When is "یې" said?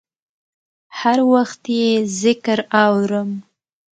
1.77-1.91